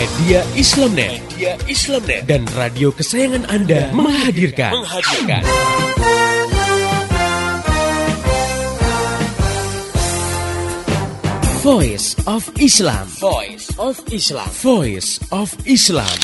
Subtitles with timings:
[0.00, 5.44] Media Islamnet, Media Islamnet dan radio kesayangan Anda menghadirkan, menghadirkan.
[11.60, 13.04] Voice of Islam.
[13.20, 14.48] Voice of Islam.
[14.64, 16.16] Voice of Islam.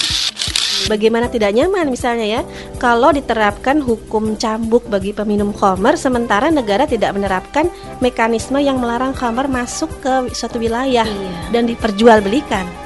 [0.89, 2.43] Bagaimana tidak nyaman misalnya ya
[2.81, 7.69] kalau diterapkan hukum cambuk bagi peminum khamar sementara negara tidak menerapkan
[8.01, 11.53] mekanisme yang melarang khamar masuk ke suatu wilayah Iya.
[11.53, 12.86] dan diperjualbelikan.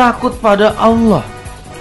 [0.00, 1.20] takut pada Allah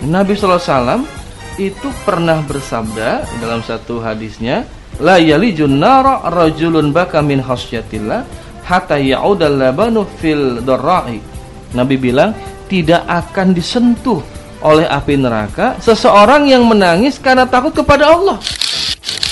[0.04, 1.08] Nabi SAW
[1.56, 4.68] itu pernah bersabda dalam satu hadisnya
[5.00, 8.28] la yalijun nara rajulun baka min khasyatillah
[8.68, 11.24] hatta ya'udal labanu fil darra'i
[11.72, 12.36] Nabi bilang
[12.68, 14.20] tidak akan disentuh
[14.68, 18.36] oleh api neraka seseorang yang menangis karena takut kepada Allah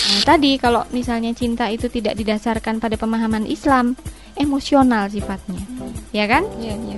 [0.07, 3.91] Nah, tadi kalau misalnya cinta itu tidak didasarkan pada pemahaman Islam,
[4.39, 5.59] emosional sifatnya.
[6.15, 6.47] Ya kan?
[6.63, 6.97] Iya, iya.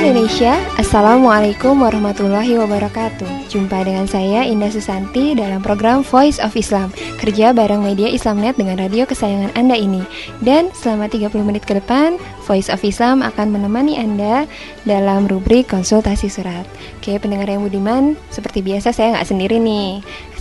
[0.00, 3.52] Indonesia, Assalamualaikum warahmatullahi wabarakatuh.
[3.52, 6.88] Jumpa dengan saya Indah Susanti dalam program Voice of Islam.
[7.20, 10.00] Kerja bareng media Islamnet dengan radio kesayangan Anda ini.
[10.40, 12.16] Dan selama 30 menit ke depan
[12.48, 14.48] Voice of Islam akan menemani Anda
[14.88, 16.64] dalam rubrik konsultasi surat.
[16.96, 20.00] Oke pendengar yang budiman, seperti biasa saya nggak sendiri nih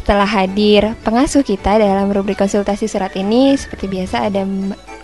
[0.09, 4.41] setelah hadir pengasuh kita dalam rubrik konsultasi surat ini Seperti biasa ada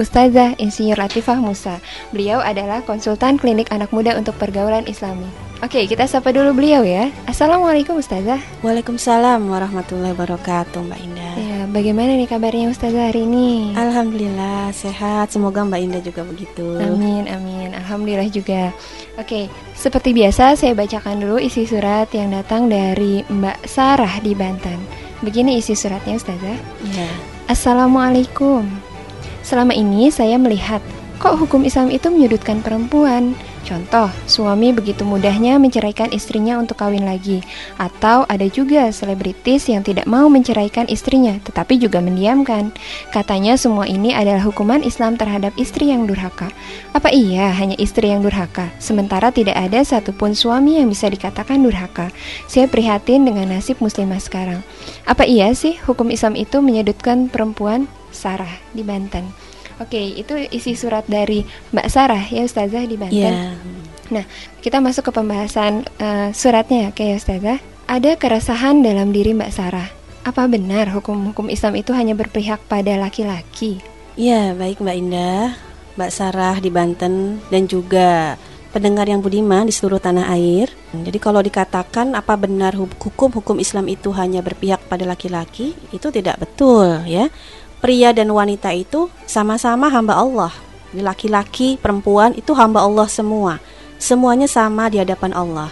[0.01, 1.77] Ustazah Insinyur Latifah Musa.
[2.09, 5.29] Beliau adalah konsultan klinik anak muda untuk pergaulan islami.
[5.61, 7.13] Oke kita sapa dulu beliau ya.
[7.29, 8.41] Assalamualaikum Ustazah.
[8.65, 11.33] Waalaikumsalam warahmatullahi wabarakatuh, Mbak Indah.
[11.37, 13.73] Ya bagaimana nih kabarnya Ustazah hari ini?
[13.77, 15.33] Alhamdulillah sehat.
[15.33, 16.77] Semoga Mbak Indah juga begitu.
[16.77, 17.73] Amin, amin.
[17.73, 18.73] Alhamdulillah juga.
[19.15, 24.77] Oke, seperti biasa saya bacakan dulu isi surat yang datang dari Mbak Sarah di Banten.
[25.23, 26.57] Begini isi suratnya Ustazah.
[26.91, 27.09] Ya.
[27.49, 28.65] Assalamualaikum.
[29.45, 30.81] Selama ini saya melihat
[31.21, 33.37] kok hukum Islam itu menyudutkan perempuan.
[33.65, 37.41] Contoh, suami begitu mudahnya menceraikan istrinya untuk kawin lagi.
[37.81, 42.69] Atau ada juga selebritis yang tidak mau menceraikan istrinya, tetapi juga mendiamkan.
[43.09, 46.53] Katanya semua ini adalah hukuman Islam terhadap istri yang durhaka.
[46.93, 52.13] Apa iya hanya istri yang durhaka, sementara tidak ada satupun suami yang bisa dikatakan durhaka?
[52.45, 54.61] Saya prihatin dengan nasib muslimah sekarang.
[55.09, 57.89] Apa iya sih hukum Islam itu menyudutkan perempuan?
[58.13, 59.54] Sarah di Banten.
[59.75, 61.43] Oke, itu isi surat dari
[61.75, 63.33] Mbak Sarah ya Ustazah di Banten.
[63.33, 63.51] Ya.
[64.07, 64.25] Nah,
[64.63, 67.59] kita masuk ke pembahasan eh, suratnya, ya Ustazah.
[67.85, 69.89] Ada keresahan dalam diri Mbak Sarah.
[70.25, 73.83] Apa benar hukum-hukum Islam itu hanya berpihak pada laki-laki?
[74.17, 75.53] Ya, baik Mbak Indah,
[75.99, 78.39] Mbak Sarah di Banten dan juga
[78.75, 80.67] pendengar yang budiman di seluruh tanah air.
[80.91, 86.43] Jadi kalau dikatakan apa benar hu- hukum-hukum Islam itu hanya berpihak pada laki-laki, itu tidak
[86.43, 87.31] betul ya.
[87.83, 90.53] Pria dan wanita itu sama-sama hamba Allah.
[90.95, 93.59] Laki-laki, perempuan itu hamba Allah semua.
[93.99, 95.71] Semuanya sama di hadapan Allah.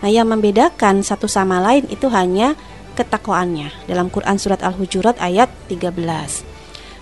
[0.00, 2.56] Nah, yang membedakan satu sama lain itu hanya
[2.98, 3.86] ketakwaannya.
[3.86, 6.42] Dalam Quran surat Al-Hujurat ayat 13.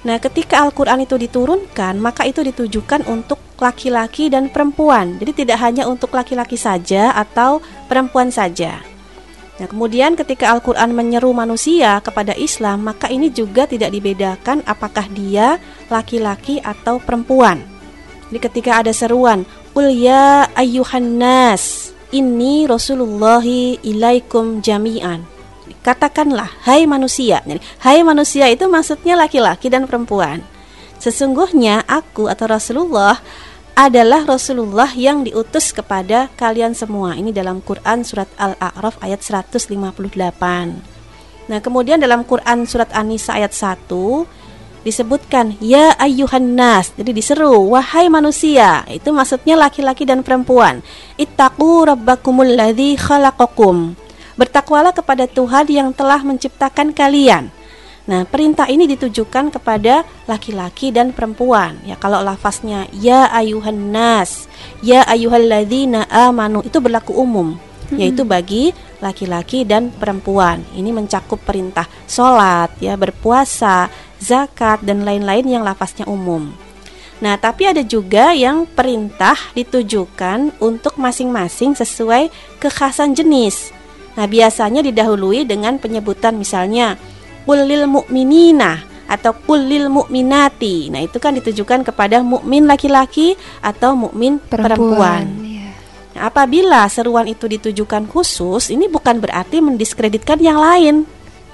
[0.01, 5.21] Nah, ketika Al-Quran itu diturunkan, maka itu ditujukan untuk laki-laki dan perempuan.
[5.21, 8.81] Jadi tidak hanya untuk laki-laki saja atau perempuan saja.
[9.61, 15.61] Nah, kemudian ketika Al-Quran menyeru manusia kepada Islam, maka ini juga tidak dibedakan apakah dia
[15.93, 17.61] laki-laki atau perempuan.
[18.33, 19.45] Jadi ketika ada seruan,
[19.77, 25.29] Qul ya ayyuhan nas, inni Rasulullahi ilaikum jami'an.
[25.85, 27.45] Katakanlah, hai manusia.
[27.45, 30.41] Jadi, hai manusia itu maksudnya laki-laki dan perempuan.
[31.01, 33.21] Sesungguhnya aku atau Rasulullah
[33.81, 37.17] adalah Rasulullah yang diutus kepada kalian semua.
[37.17, 41.49] Ini dalam Quran surat Al-A'raf ayat 158.
[41.49, 46.93] Nah, kemudian dalam Quran surat An-Nisa ayat 1 disebutkan ya ayyuhan nas.
[46.93, 48.85] Jadi diseru wahai manusia.
[48.85, 50.85] Itu maksudnya laki-laki dan perempuan.
[51.17, 53.97] Ittaqu rabbakumul ladzi khalaqakum.
[54.37, 57.49] Bertakwalah kepada Tuhan yang telah menciptakan kalian.
[58.11, 61.79] Nah, perintah ini ditujukan kepada laki-laki dan perempuan.
[61.87, 64.51] Ya, kalau lafaznya ya ayuhan nas,
[64.83, 67.55] ya ayyuhalladzina amanu itu berlaku umum,
[67.95, 70.59] yaitu bagi laki-laki dan perempuan.
[70.75, 73.87] Ini mencakup perintah sholat, ya, berpuasa,
[74.19, 76.51] zakat dan lain-lain yang lafaznya umum.
[77.23, 82.27] Nah, tapi ada juga yang perintah ditujukan untuk masing-masing sesuai
[82.59, 83.71] kekhasan jenis.
[84.19, 86.99] Nah, biasanya didahului dengan penyebutan misalnya
[87.51, 90.87] kulil mu'minina atau kulil mu'minati.
[90.95, 95.27] Nah, itu kan ditujukan kepada mukmin laki-laki atau mukmin perempuan.
[95.43, 95.75] iya.
[96.15, 101.03] Nah, apabila seruan itu ditujukan khusus, ini bukan berarti mendiskreditkan yang lain.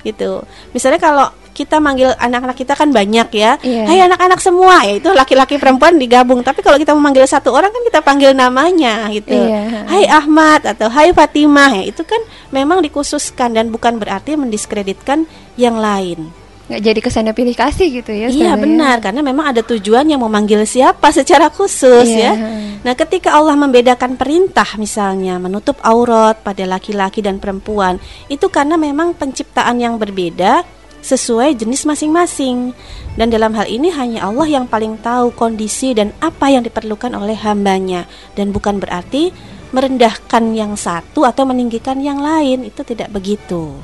[0.04, 0.44] Gitu.
[0.76, 3.56] Misalnya kalau kita manggil anak-anak kita kan banyak ya.
[3.64, 3.88] Iya.
[3.88, 6.44] Hai anak-anak semua, ya itu laki-laki perempuan digabung.
[6.44, 9.32] Tapi kalau kita memanggil satu orang kan kita panggil namanya gitu.
[9.32, 9.88] Iya.
[9.88, 12.20] Hai Ahmad atau Hai Fatimah ya itu kan
[12.52, 15.24] memang dikhususkan dan bukan berarti mendiskreditkan
[15.56, 16.28] yang lain.
[16.66, 18.26] Nggak jadi kesannya pilih kasih gitu ya.
[18.26, 18.54] Iya ya.
[18.58, 22.20] benar karena memang ada tujuan yang memanggil siapa secara khusus Iya.
[22.26, 22.32] ya.
[22.82, 27.98] Nah, ketika Allah membedakan perintah misalnya menutup aurat pada laki-laki dan perempuan,
[28.30, 30.62] itu karena memang penciptaan yang berbeda
[31.06, 32.74] sesuai jenis masing-masing.
[33.14, 37.38] Dan dalam hal ini hanya Allah yang paling tahu kondisi dan apa yang diperlukan oleh
[37.38, 39.30] hambanya dan bukan berarti
[39.70, 43.74] merendahkan yang satu atau meninggikan yang lain, itu tidak begitu.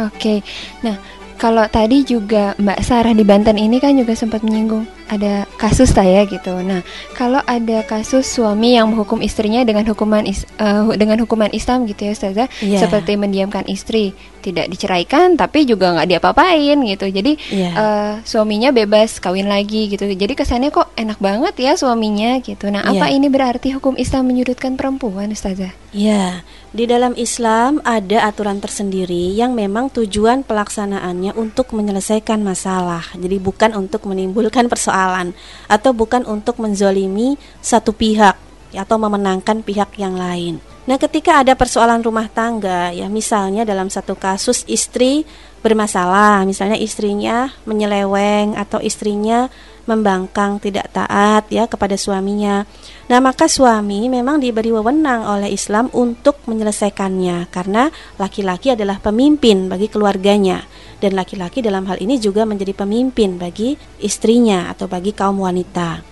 [0.00, 0.40] Oke.
[0.80, 0.96] Nah,
[1.36, 6.24] kalau tadi juga Mbak Sarah di Banten ini kan juga sempat menyinggung ada kasus saya
[6.24, 6.54] gitu.
[6.64, 6.80] Nah,
[7.12, 12.08] kalau ada kasus suami yang menghukum istrinya dengan hukuman is- eh, dengan hukuman Islam gitu
[12.08, 12.86] ya Ustazah, Iya.
[12.86, 17.06] seperti mendiamkan istri, tidak diceraikan tapi juga nggak diapa-apain gitu.
[17.06, 17.70] Jadi Iya.
[17.72, 20.10] eh, suaminya bebas kawin lagi gitu.
[20.10, 22.66] Jadi kesannya kok enak banget ya suaminya gitu.
[22.68, 23.16] Nah, apa Iya.
[23.16, 25.70] ini berarti hukum Islam menyudutkan perempuan Ustazah?
[25.92, 26.40] Ya,
[26.72, 33.04] di dalam Islam ada aturan tersendiri yang memang tujuan pelaksanaannya untuk menyelesaikan masalah.
[33.12, 35.36] Jadi bukan untuk menimbulkan persoalan
[35.68, 38.40] atau bukan untuk menzolimi satu pihak
[38.72, 40.64] atau memenangkan pihak yang lain.
[40.82, 45.22] Nah, ketika ada persoalan rumah tangga, ya misalnya dalam satu kasus istri
[45.62, 49.46] bermasalah, misalnya istrinya menyeleweng atau istrinya
[49.86, 52.66] membangkang tidak taat ya kepada suaminya.
[53.06, 57.86] Nah, maka suami memang diberi wewenang oleh Islam untuk menyelesaikannya karena
[58.18, 60.66] laki-laki adalah pemimpin bagi keluarganya
[60.98, 66.11] dan laki-laki dalam hal ini juga menjadi pemimpin bagi istrinya atau bagi kaum wanita.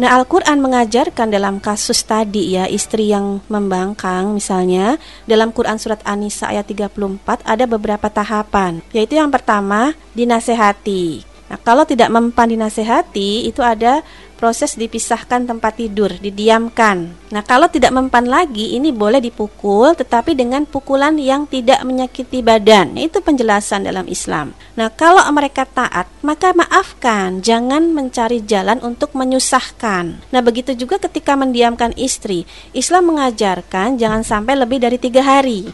[0.00, 4.96] Nah, Al-Qur'an mengajarkan dalam kasus tadi ya, istri yang membangkang misalnya,
[5.28, 11.28] dalam Quran surat An-Nisa ayat 34 ada beberapa tahapan, yaitu yang pertama dinasehati.
[11.52, 14.00] Nah, kalau tidak mempan dinasehati, itu ada
[14.40, 17.12] proses dipisahkan tempat tidur, didiamkan.
[17.28, 22.96] Nah, kalau tidak mempan lagi, ini boleh dipukul, tetapi dengan pukulan yang tidak menyakiti badan.
[22.96, 24.56] Nah, Itu penjelasan dalam Islam.
[24.80, 30.32] Nah, kalau mereka taat, maka maafkan, jangan mencari jalan untuk menyusahkan.
[30.32, 35.68] Nah, begitu juga ketika mendiamkan istri, Islam mengajarkan jangan sampai lebih dari tiga hari.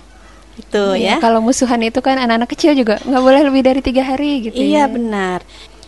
[0.56, 1.20] Itu ya.
[1.20, 4.88] Kalau musuhan itu kan anak-anak kecil juga nggak boleh lebih dari tiga hari gitu Iya
[4.88, 4.90] ya.
[4.90, 5.44] benar.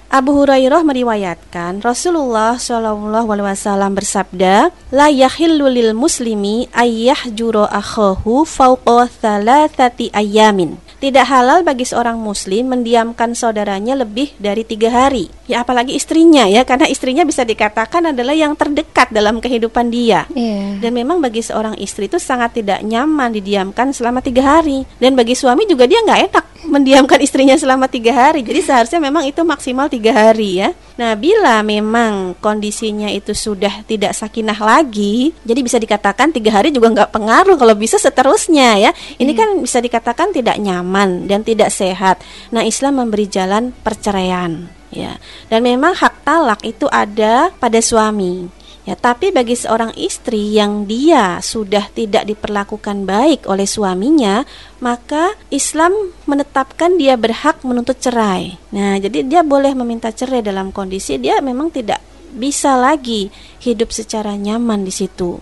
[0.09, 8.49] Abu Hurairah meriwayatkan Rasulullah Shallallahu Alaihi Wasallam bersabda, la yahillu lil muslimi ayyah juro akhahu
[8.49, 10.81] fauqa thalathati ayamin.
[10.99, 15.29] Tidak halal bagi seorang muslim mendiamkan saudaranya lebih dari tiga hari.
[15.45, 20.25] Ya apalagi istrinya ya, karena istrinya bisa dikatakan adalah yang terdekat dalam kehidupan dia.
[20.33, 20.81] Iya.
[20.81, 24.89] Dan memang bagi seorang istri itu sangat tidak nyaman didiamkan selama tiga hari.
[24.97, 28.45] Dan bagi suami juga dia nggak enak mendiamkan istrinya selama tiga hari.
[28.45, 30.77] Jadi seharusnya memang itu maksimal tiga hari ya.
[31.01, 36.93] Nah bila memang kondisinya itu sudah tidak sakinah lagi, jadi bisa dikatakan tiga hari juga
[36.93, 37.57] nggak pengaruh.
[37.57, 38.91] Kalau bisa seterusnya ya.
[39.17, 42.21] Ini kan bisa dikatakan tidak nyaman dan tidak sehat.
[42.53, 44.69] Nah Islam memberi jalan perceraian.
[44.89, 45.21] Ya,
[45.53, 48.49] dan memang hak talak itu ada pada suami.
[48.89, 54.49] Ya, tapi bagi seorang istri yang dia sudah tidak diperlakukan baik oleh suaminya,
[54.81, 55.93] maka Islam
[56.25, 58.57] menetapkan dia berhak menuntut cerai.
[58.73, 62.01] Nah, jadi dia boleh meminta cerai dalam kondisi dia memang tidak
[62.33, 63.29] bisa lagi
[63.61, 65.37] hidup secara nyaman di situ.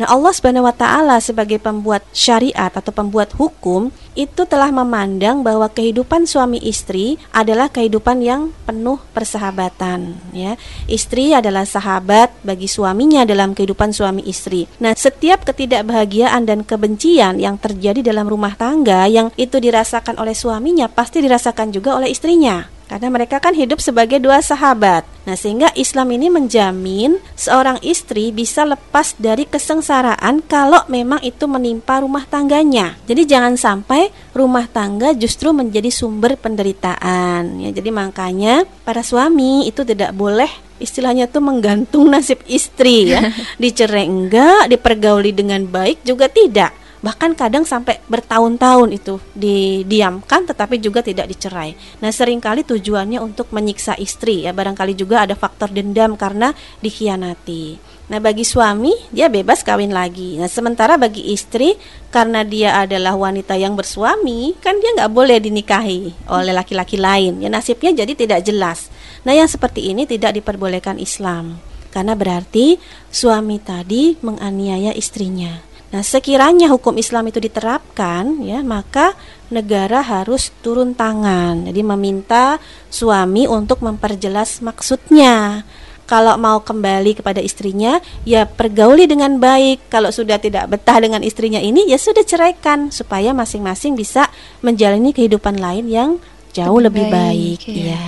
[0.00, 5.68] Nah, Allah Subhanahu wa taala sebagai pembuat syariat atau pembuat hukum itu telah memandang bahwa
[5.68, 10.56] kehidupan suami istri adalah kehidupan yang penuh persahabatan, ya.
[10.88, 14.64] Istri adalah sahabat bagi suaminya dalam kehidupan suami istri.
[14.80, 20.88] Nah, setiap ketidakbahagiaan dan kebencian yang terjadi dalam rumah tangga yang itu dirasakan oleh suaminya
[20.88, 22.79] pasti dirasakan juga oleh istrinya.
[22.90, 25.06] Karena mereka kan hidup sebagai dua sahabat.
[25.22, 32.02] Nah, sehingga Islam ini menjamin seorang istri bisa lepas dari kesengsaraan kalau memang itu menimpa
[32.02, 32.98] rumah tangganya.
[33.06, 37.62] Jadi jangan sampai rumah tangga justru menjadi sumber penderitaan.
[37.62, 40.50] Ya, jadi makanya para suami itu tidak boleh
[40.82, 43.30] istilahnya tuh menggantung nasib istri ya.
[43.62, 51.00] Dicerai enggak, dipergauli dengan baik juga tidak bahkan kadang sampai bertahun-tahun itu didiamkan tetapi juga
[51.00, 51.76] tidak dicerai.
[52.04, 56.52] Nah, sering kali tujuannya untuk menyiksa istri ya, barangkali juga ada faktor dendam karena
[56.84, 57.90] dikhianati.
[58.10, 60.34] Nah, bagi suami dia bebas kawin lagi.
[60.34, 61.78] Nah, sementara bagi istri
[62.10, 67.38] karena dia adalah wanita yang bersuami, kan dia nggak boleh dinikahi oleh laki-laki lain.
[67.38, 68.90] Ya nasibnya jadi tidak jelas.
[69.22, 71.62] Nah, yang seperti ini tidak diperbolehkan Islam.
[71.90, 72.78] Karena berarti
[73.10, 75.69] suami tadi menganiaya istrinya.
[75.90, 79.18] Nah, sekiranya hukum Islam itu diterapkan, ya, maka
[79.50, 81.66] negara harus turun tangan.
[81.66, 85.66] Jadi meminta suami untuk memperjelas maksudnya.
[86.06, 89.90] Kalau mau kembali kepada istrinya, ya pergauli dengan baik.
[89.90, 94.26] Kalau sudah tidak betah dengan istrinya ini, ya sudah ceraikan supaya masing-masing bisa
[94.62, 96.10] menjalani kehidupan lain yang
[96.50, 97.60] jauh lebih, lebih baik.
[97.62, 97.94] baik ya.
[97.94, 98.04] ya.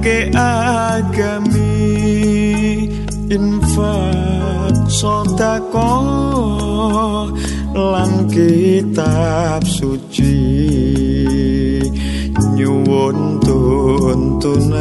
[0.00, 1.68] ke agami.
[3.30, 6.02] Infak sedekah
[7.76, 10.42] lan kitab suci.
[12.58, 14.80] Nyuwun tuntunan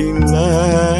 [0.00, 0.99] ilahi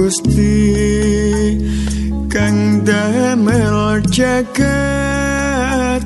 [0.00, 1.60] Gusti
[2.32, 6.00] kang damel jagat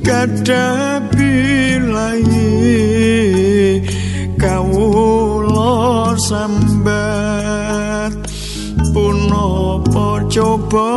[0.00, 2.24] kada bilai
[4.40, 8.16] kawula sambat.
[8.96, 10.90] Punapa coba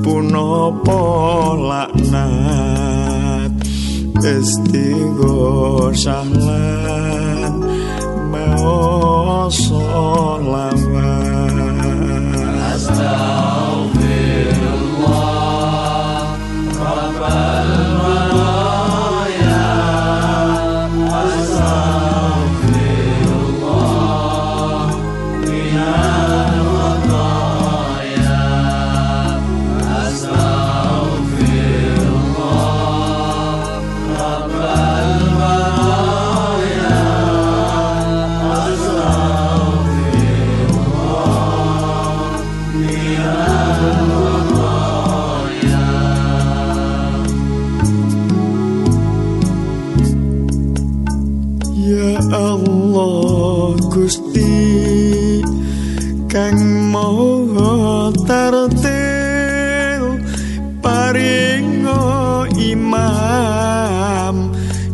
[0.00, 1.04] punapa
[1.68, 3.52] laknat
[4.24, 7.21] estigo sanglah
[10.02, 10.81] all I'm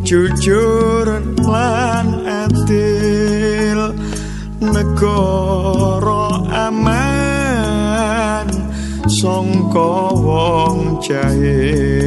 [0.08, 1.04] Jujur
[1.44, 3.92] lan adil
[4.56, 8.48] Negara aman.
[9.04, 11.97] Songko wong jahil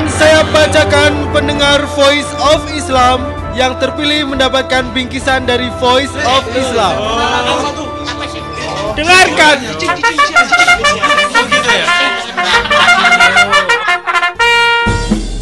[0.00, 3.20] akan saya bacakan pendengar Voice of Islam
[3.52, 6.96] yang terpilih mendapatkan bingkisan dari Voice of Islam.
[8.96, 9.60] Dengarkan.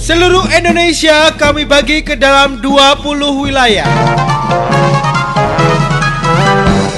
[0.03, 2.99] Seluruh Indonesia kami bagi ke dalam 20
[3.39, 3.87] wilayah.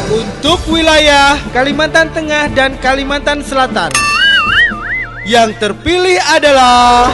[0.08, 3.92] Untuk wilayah Kalimantan Tengah dan Kalimantan Selatan
[5.28, 7.12] Yang terpilih adalah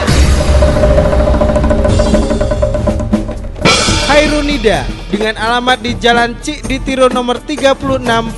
[4.07, 7.77] Hairunida dengan alamat di Jalan Cik Ditiro nomor 36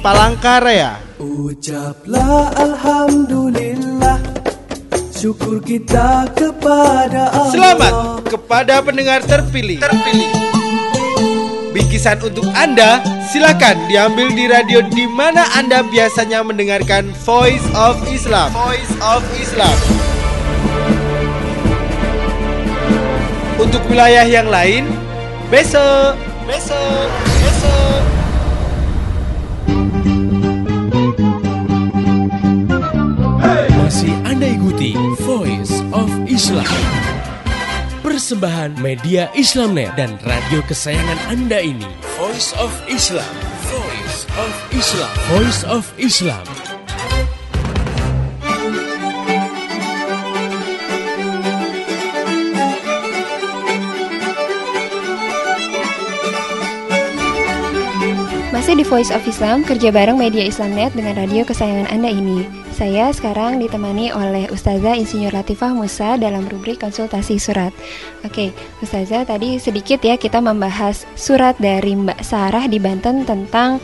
[0.03, 4.19] Palangkaraya Ucaplah Alhamdulillah
[5.15, 7.93] Syukur kita kepada Allah Selamat
[8.27, 10.49] kepada pendengar terpilih Terpilih
[11.69, 18.49] Bingkisan untuk Anda silakan diambil di radio di mana Anda biasanya mendengarkan Voice of Islam.
[18.57, 20.18] Voice of Islam.
[23.59, 24.87] Untuk wilayah yang lain,
[25.51, 26.15] besok,
[26.47, 27.07] besok,
[27.43, 28.01] besok.
[33.83, 36.71] Masih Anda ikuti Voice of Islam.
[37.99, 41.89] Persembahan media Islamnet dan radio kesayangan Anda ini.
[42.15, 43.27] Voice of Islam.
[43.67, 45.13] Voice of Islam.
[45.35, 46.68] Voice of Islam.
[58.69, 62.45] Masih di Voice of Islam, kerja bareng media Islamnet dengan radio kesayangan Anda ini.
[62.69, 67.73] Saya sekarang ditemani oleh Ustazah Insinyur Latifah Musa dalam rubrik konsultasi surat.
[68.21, 73.81] Oke, Ustazah tadi sedikit ya kita membahas surat dari Mbak Sarah di Banten tentang